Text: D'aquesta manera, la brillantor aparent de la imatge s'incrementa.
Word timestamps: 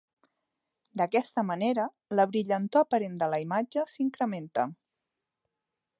D'aquesta 1.01 1.43
manera, 1.49 1.85
la 2.19 2.25
brillantor 2.31 2.87
aparent 2.87 3.21
de 3.25 3.27
la 3.35 3.41
imatge 3.47 3.87
s'incrementa. 3.95 4.69